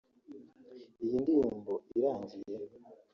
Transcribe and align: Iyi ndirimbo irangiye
Iyi 1.03 1.15
ndirimbo 1.23 1.73
irangiye 1.97 2.55